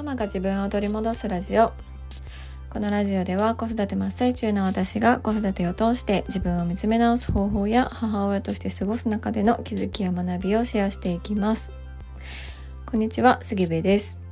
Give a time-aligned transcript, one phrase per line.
[0.00, 1.74] ママが自分を取り戻すラジオ。
[2.70, 11.70] このラジオでは子育て真っ最中の私が子育てを通して自分を見つめ直す方法や母親として過ごす中での気づきや学びをシェアしていきます。
[12.86, 14.22] こんにちは杉部です。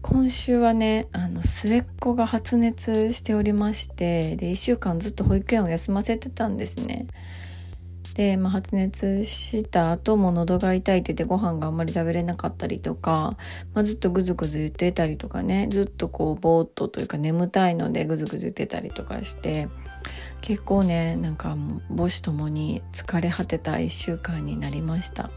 [0.00, 7.08] 今週はねあの末っ子が発熱しておりましてで1週間ずっと保育園を休ませてたんですね。
[8.16, 13.36] で、まあ、発熱した後も喉が痛いって言ってご飯があんまり食べれなかったりとか、
[13.74, 19.68] まあ、ずっとぐずぐず言ってたりとかねずっとこうぼーっとというか眠たいのでぐずぐず言ってたりとかして
[20.40, 21.58] 結構ねなんか
[21.94, 25.30] 母子ともに疲れ果てた1週間になりました。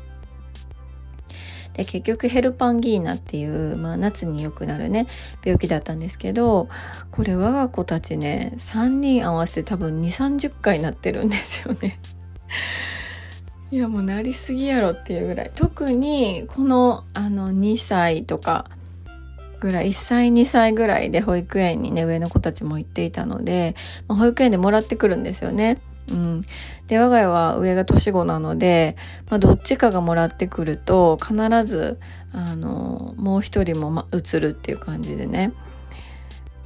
[1.73, 5.07] で結局ヘルパンギーナっていう、まあ、夏によくなるね
[5.43, 6.67] 病気だったんですけど
[7.11, 11.99] これ我が子たちね3人合わせて多分2 3 0回なってるんですよね。
[13.71, 15.51] いやもうなりすぎやろっていうぐらい。
[15.53, 18.65] 特にこのあの2歳とか
[19.59, 23.75] ぐらい1歳2歳ぐらいで保育園にね上の子たちも行っていたので、
[24.07, 25.79] まあ、保育園でもらってくるんですよね。
[26.09, 26.45] うん、
[26.87, 28.95] で我が家は上が年子なので、
[29.29, 31.99] まあ、どっちかがもらってくると必ず
[32.33, 35.53] あのもう一人も、ま、移るっていう感じでね。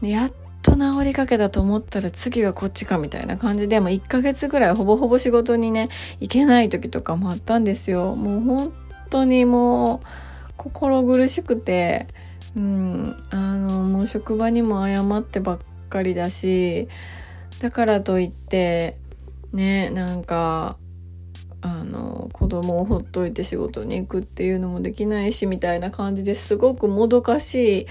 [0.01, 0.31] でやっ
[0.63, 8.15] と治りかけたと思ったら次はこっちかみたいな感じで、まあ、1ヶ月ぐらいほぼほぼ仕事にね行けない時とかもあったんですよ。
[8.15, 8.73] もう本
[9.09, 10.07] 当にもう
[10.57, 12.07] 心苦しくて
[12.55, 16.87] うんあのもう職場にも謝ってばっかりだし
[17.59, 18.97] だからといって
[19.51, 20.77] ねなんか
[21.65, 27.87] あの子供をほっといて仕事に行くっていうのもできないしみたいな感じですごくもどかしい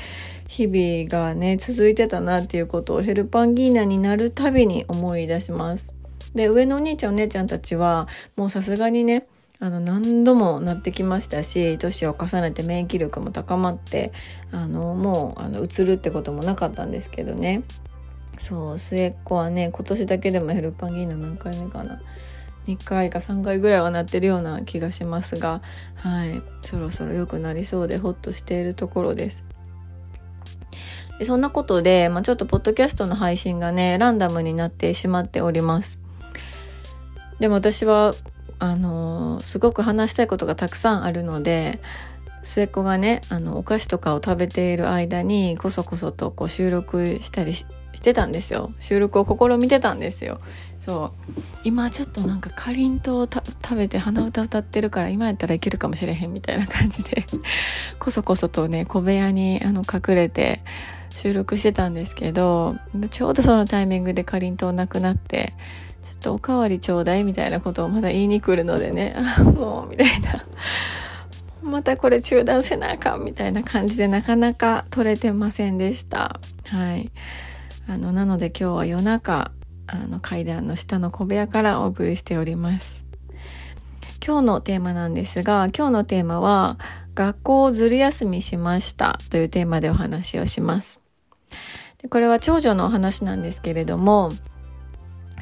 [0.46, 5.94] 日々がね続いてたなっていうことをヘルパンギーナになるたびに思い出します。
[6.34, 9.26] で上のお兄ちゃんお姉ちゃんたちはもうさすがにね
[9.58, 14.12] あの何度もなってきましたし年を重ねて免疫力も高まって
[14.50, 17.62] あのもううつるってこともなかったんですけどね
[18.38, 22.02] そう末っ子はね今年だけでもヘルパンギーナ何回目かな
[22.66, 25.62] 2回か3回ぐらいはなってるような気がしますが
[25.96, 26.42] はい。
[26.62, 29.44] そろそろ良くなりそうでホッとしているところです。
[31.18, 36.00] でそんなことで、まあ、ちょっとポッドキャストの配信がねランダムになってしまっております。
[37.38, 38.14] でも私は
[38.58, 41.80] あのー、すごく話したいことがたくさんあるので
[42.44, 48.72] 末っ子がねあのお菓子とかを食べている間にこそこそとこう収録したりししてたんですよ。
[48.80, 50.40] 収録を試みてたんですよ。
[50.78, 51.42] そう。
[51.64, 57.24] 今ちょっとなんかかりんとう食べて鼻歌歌ってるから今やったらいけるかもしれへんみたいな感じで
[57.98, 60.62] こそこそとね小部屋にあの隠れて
[61.10, 62.76] 収録してたんですけど
[63.10, 65.54] ちょうどそのタイミングでかりんとうなくなって
[66.02, 70.44] ちょっとおかわりちょうだいみたいなことをまだ言いに来るのでねあもうみたいな。
[71.62, 76.40] またこれ中断せなあかんみたいな感じでなかなか撮れてませんでした。
[76.66, 77.10] はい。
[77.88, 79.52] あのなので今日は夜中
[79.86, 83.02] あの階段の下の小部屋からお送りしております。
[84.24, 86.78] 今日のテーマなんですが今日のテーマは
[87.14, 91.00] 学校をずる休みしましたというテーマでお話をします。
[92.00, 94.30] でこれは長女のお話なんですけれども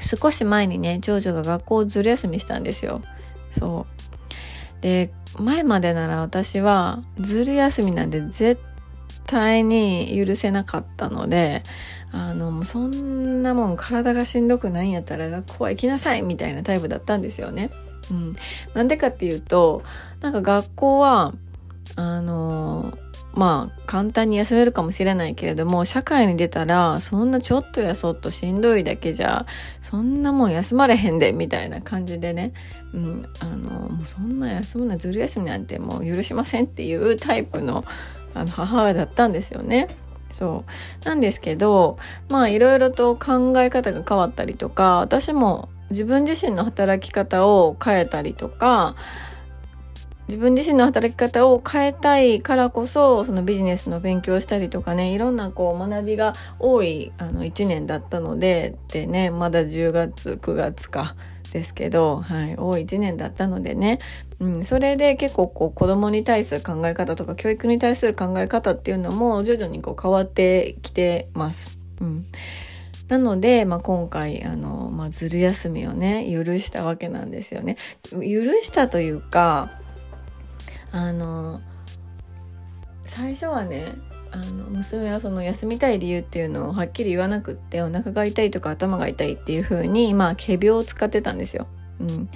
[0.00, 3.02] 少し前にね長女が学校をずる休みしたんですよ。
[3.58, 3.86] そ
[4.78, 4.82] う。
[4.82, 8.60] で前までなら私はずる休みなんで絶
[9.30, 11.62] 対に許せなかったので
[12.10, 17.70] あのもうそんなもん体がしんどくないんやったら学校は行きなさいみたいなタイプだったんですよね。
[18.10, 18.36] うん、
[18.74, 19.84] なんでかっていうと
[20.20, 21.32] なんか学校は
[21.94, 22.92] あの
[23.32, 29.46] まあ簡単に休めるかもしれないけれども社会に出たらそんなちょっとやそっとしんどいだけじゃ
[29.80, 32.52] そんなもん休まれへんでみたいな感じでね、
[32.92, 37.84] うん、あのもうそんな休むなずる休みなんてもう許しませんっていうタイプの
[38.34, 39.88] あの母親だったんですよね。
[40.32, 40.64] そ
[41.02, 41.98] うなんですけど
[42.28, 48.94] まあいろいろと考え方が変わったりとか私も自分自身の働き方を変えたりとか
[50.28, 61.16] 自分自身の働き方を変えたいからこそそのビジネスの勉強したりとかねいろんなこう学びが多いあの1年だったのででねまだ10月9月か
[61.52, 63.99] ですけど、はい、多い1年だったのでね、
[64.38, 71.79] うん、それで結構こう子供に対する考え方とか教育に対する考え方っていうのも徐々にこう変わってきてます。
[72.00, 72.26] うん、
[73.08, 77.76] なので、まあ、今回あの、まあ、ずる休みをね許したわけなんですよね。
[78.11, 78.19] 許
[78.62, 79.70] したというか
[80.93, 81.61] あの
[83.05, 83.94] 最初はね
[84.32, 91.67] あの娘はその休みたい理由っていうのをはっきり言わなくってお腹が痛いとか頭が痛いっていう風にまあ仮病を使ってたんですよ。
[92.00, 92.29] うん、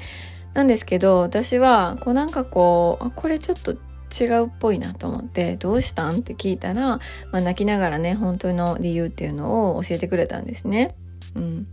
[0.54, 3.76] なんですけど私はこうなんかこうこれちょっと
[4.14, 7.00] 違うっぽいなと思って「どうしたん?」って聞いたら、ま
[7.32, 10.94] あ、泣きながらね本当の理由っていうのを教えてくれたんですね。
[11.34, 11.66] うん、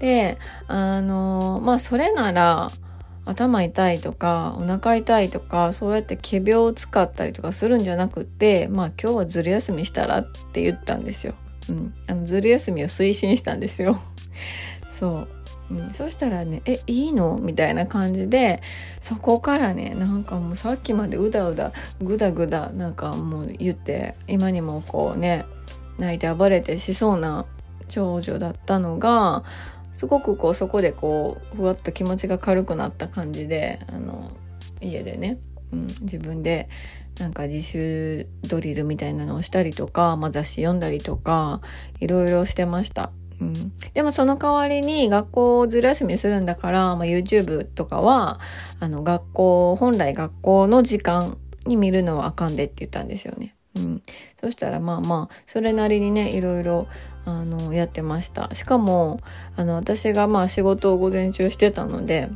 [0.00, 2.68] であのまあそれなら
[3.28, 11.34] 頭痛いとかお腹痛いとかそうやって仮病を使ったりとかするんじゃなくてまあ今日はずる休みしたらって言ったんですよ。
[11.68, 14.00] うん、あのずる休みを推進したんですよ。
[14.94, 15.28] そう
[15.70, 18.62] うん、そしたらね「えいいの?」みたいな感じで
[19.02, 25.44] そこからねなんかもうさっきまでうだうだぐだぐだなんかもう言って今にもこうね
[25.98, 27.44] 泣いて暴れてしそうな
[27.88, 29.42] 長女だったのが
[29.98, 34.30] すごくこうそこでこうふわっと気持ちが軽くなった感じであの
[34.80, 35.38] 家でね、
[35.72, 36.68] うん、自分で
[37.18, 41.62] なんか自習ドリルみたいなのをしたりとか、まあ、雑誌読んだりとか
[41.98, 43.10] いろいろしてました。
[43.40, 48.38] うん、でもその代わりに学校をずる休みするんだから、まあ、YouTube とかは
[48.78, 53.56] あの学校本来学校の時間に見るのはあかんでって言ったんですよね。
[53.78, 54.02] うん、
[54.40, 56.86] そしたらまあまあそれなりにねいろいろ
[57.24, 58.50] あのやってました。
[58.54, 59.20] しかも
[59.56, 62.30] あの私がまあ仕事を午前中してたので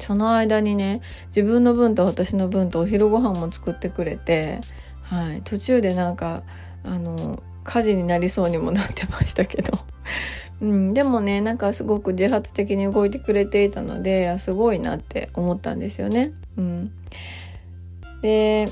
[0.00, 4.60] その間にね自分の分と私の分とお昼ご飯も作ってくれて、
[5.02, 6.42] はい、途中でなんか
[6.82, 9.78] あの火事になりそうにもなってましたけど、
[10.60, 16.32] うん、でもねなんかすごく自発的に動いてくれていたのですごいなって思ったんですよね。
[16.56, 16.92] うん、
[18.22, 18.66] で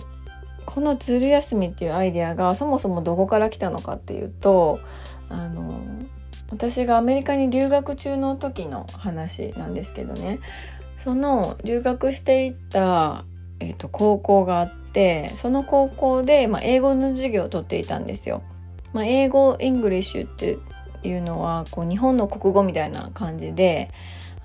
[0.68, 4.78] このずる休みっていうアイデアがそもそもどこから来たのかっていうと
[5.30, 5.80] あの
[6.50, 10.40] 私がアメリカに留学中の時の話なんですけどね
[10.98, 13.24] その留学していった、
[13.60, 18.42] えーと、高校があってその高校で、まあ、英語の授業をとっていたんですよ。
[18.92, 20.58] まあ、英語 English って
[21.02, 23.90] いうのはこう日本の国語みたいな感じで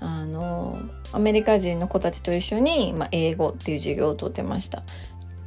[0.00, 0.78] あの
[1.12, 4.84] アメリカ人の子たちと一緒に、まあ、英語っていう授業をとってました。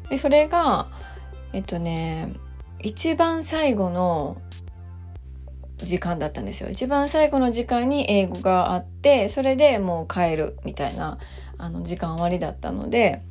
[0.10, 0.88] でそれが
[1.54, 2.34] えっとね
[2.82, 4.42] 一番最後の
[5.78, 11.20] 時間だったんですよ一番最後の時間に英語があってそれでもう帰るみたいな
[11.58, 13.22] あの時間終わりだったので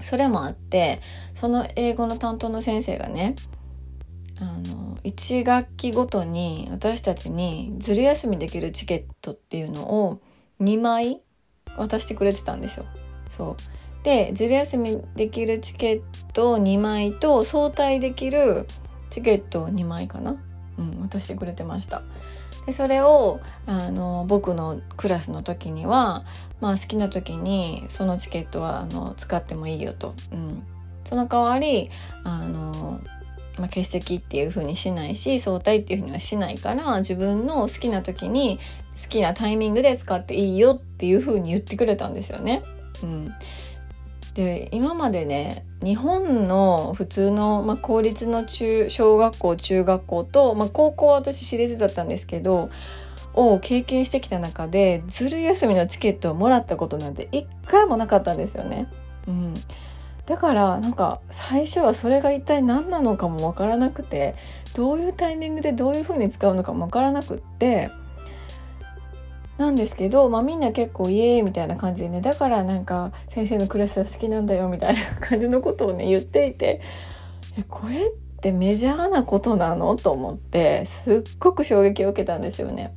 [0.00, 1.00] それもあって
[1.34, 3.34] その英語の担当の先生がね
[4.38, 10.20] あの1学期ごとに私たちにずる休みできるチケットっていうのを
[10.60, 11.22] 2枚
[11.76, 12.86] 渡してくれてたんですよ。
[13.36, 13.56] そう
[14.06, 18.68] でずる休みできるチケット2枚と早退できる
[19.10, 20.36] チケット2枚かな？
[20.78, 22.02] うん、渡してくれてました。
[22.66, 26.24] でそれをあの僕のクラスの時には、
[26.60, 30.62] まあ、好きな時にそのチケットはあの使ってもいいよと、うん、
[31.04, 31.90] その代わり
[32.22, 33.00] あの、
[33.58, 38.60] まあ、欠席っていう風にしないし早退っていう風にはしないから自分の好きな時に
[39.02, 42.62] 好きなタイミングで使っていいよっていう風に言ってくれたんですよね。
[43.02, 43.34] うん、
[44.36, 52.68] で今までね日本の普通の、まあ、公立の中小学校中学校と、まあ、高校は私私立だったんですけど
[53.32, 58.88] を経験してきた中でずる休みのチケットをもらったことなんて一回もなかったんですよね。
[59.26, 59.54] うん、
[60.26, 64.34] だからなんか最初はそれが一体何なのかも分からなくて
[64.74, 67.90] どういうタイミングでどういうふうに使うのかも分からなくって。
[69.58, 72.20] なんですけど、まあ、みんな結構イエーイみたいな感じでね。
[72.20, 76.82] だからなんか先生のクラスは好きなんだよみたいな感じのことをね言っていて
[77.58, 82.94] えこれってメジャーなことなのと思ってすっごく衝撃を受けたんですよね。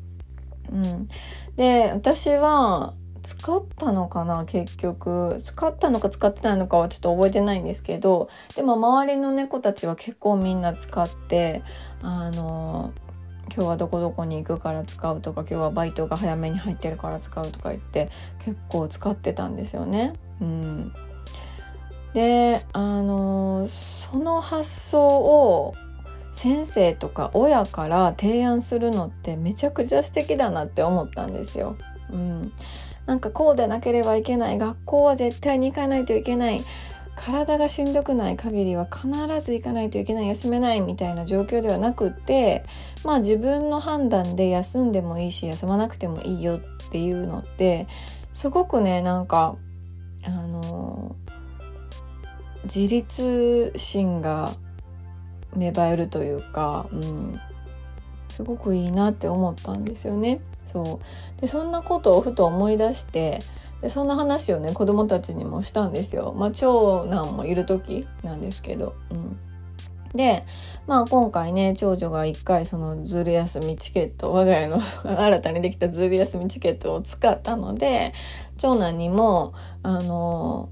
[0.72, 1.10] うん、
[1.55, 2.93] で私は
[3.24, 5.39] 使ったのかな結局。
[5.43, 11.63] 使ったのか使ってないのかはちょっと覚えてないんですけどでも周りの猫たちは結構みんな使って
[12.01, 12.91] あの
[13.53, 18.10] 今日はどこどこに行くから使うとか今日はバイトが早めに入ってるから使うとか言って
[18.46, 20.13] 結構使ってたんですよね。
[20.41, 20.94] うん、
[22.13, 25.75] であのその発想を
[26.34, 31.75] 先生とか親から提案するのってめちゃくちゃ素敵だなって思ったんですよ。
[32.12, 32.53] うん、
[33.06, 36.62] なんかこうでなければいけない学校は絶対に行かないといけない
[37.19, 39.09] 体がしんどくない限りは必
[39.41, 42.63] ず行かないといけない休めないみたいな状況ではなくって
[43.03, 46.59] まあ自分の判断で休んでもいいし休まなくてもいいよっ
[46.91, 47.88] ていうのって
[48.31, 49.57] すごくねなんか
[50.23, 51.17] あの
[52.63, 54.53] 自立心が
[55.57, 57.39] 芽生えるというか、うん、
[58.29, 60.39] すごくいいなって思ったんですよね。
[60.71, 63.39] そうでそんなことをふと思い出して
[63.81, 66.33] でそんな話をね子供たちにもしたんですよ。
[66.38, 68.95] まあ、長男もいる時なんですけど。
[69.12, 69.38] うん
[70.13, 70.43] で、
[70.88, 78.13] まあ今回ね、長女が一回そのずる休みチケット、我が家の 新たにできたずる休みチケットを使ったので、
[78.57, 80.69] 長男にも、あの、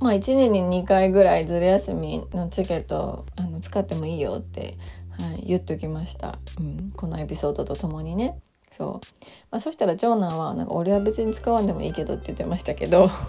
[0.00, 4.78] まあ1年に2回ぐらいずる休みのチケットあの使ってもいいよって、
[5.20, 8.40] はい、言っときました、うん、このエピソードとともにね
[8.70, 8.92] そう、
[9.50, 13.10] まあ、そしたら長男はなんか俺は別に使わんでもいいけどって言ってましたけど。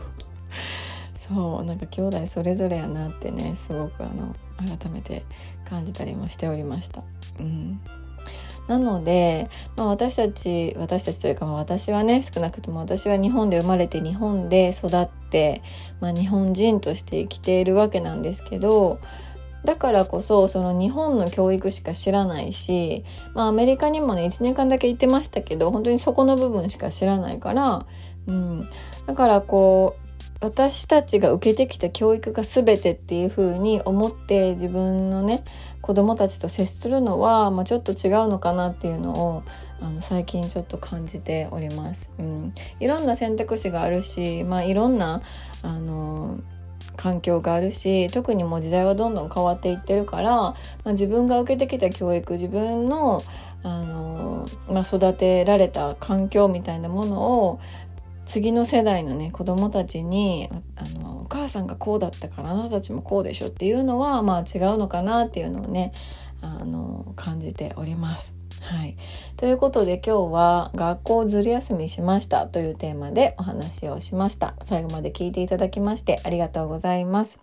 [1.16, 5.24] そうなんか兄弟それぞれやなってねすごくあの改めて
[5.64, 7.04] 感じたりもしておりました。
[7.40, 7.80] うん。
[8.68, 15.62] なので、まあ、私たち私たちというか、まあ、私はね少なくとも私は日本で生まれて日本で育って、
[16.00, 19.00] まあ、日本人として生きているわけなんですけど
[19.66, 23.04] だからこそその日本の教育しか知らないし、
[23.34, 27.86] まあ、アメリカにもね1年間だけ行ってましたけど本当にそこの部分しか知らないから、
[28.28, 28.68] うん、
[29.06, 30.02] だからこう
[30.42, 35.44] 私たちが受けてきた教育が全てっていう風に思って自分のね
[35.82, 39.44] 子供たちと接するのは、まあ、ちょっと違うのかなっていうのを
[39.82, 42.10] あの最近ちょっと感じております。
[42.18, 45.22] うん、いろんな選択肢があるし、まあ、いろんな
[45.62, 46.40] あの
[46.98, 50.56] 環境があるし特にもう時代はどんどん変わっていってるから、ま
[50.86, 53.22] あ、自分が受けてきた教育自分の
[53.64, 57.60] あの、まあ、育てられた環境みたいなものを
[58.26, 65.92] 次の世代のね子供たちにあのお母さんがこうだったからあなたたちもこうでしょっていうのはまあ違うのかなっていうのをね
[66.42, 68.41] あの感じております。
[68.62, 68.96] はい、
[69.38, 74.54] ということで今日は「学校ずる休みしました」というテーマでお話をしました。
[74.62, 77.40] 最後まで聞いていただきましてありがとうございます。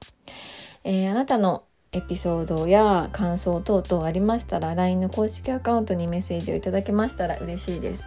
[0.85, 8.05] えー、あなたのエピソードや感想等々ありましたら LINE の公式アカウントにメッセージをいただけましたら嬉しいです。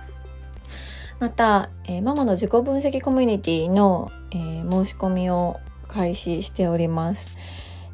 [1.19, 7.37] また、えー、ママの自己分析コミュニティの、えー、申し込みを開始しております。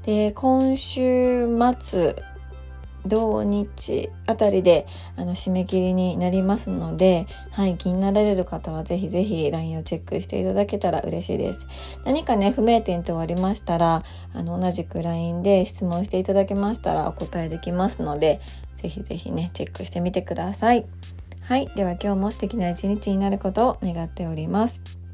[0.04, 1.48] で、今週
[1.80, 2.16] 末、
[3.06, 11.68] 土日あたりであの締め切りになりますので、はい、気になられる方はぜひぜひ LINE をチェックしていただけたら嬉しいです。
[12.06, 18.42] 何かね、不明点等ありましたら、あの、同じく LINE で質問していただけましたらお答えできますので、
[18.82, 20.86] ぜひぜひね、チェックしてみてください。
[21.42, 21.68] はい。
[21.76, 25.07] では今日も素敵な一日になることを願っております。